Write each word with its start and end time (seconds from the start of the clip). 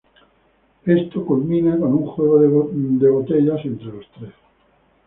Esto 0.83 1.23
culmina 1.23 1.77
con 1.79 1.93
un 1.93 2.07
juego 2.07 2.39
de 2.39 2.47
botella 3.07 3.55
entre 3.61 3.85
los 3.85 4.07
tres. 4.17 4.31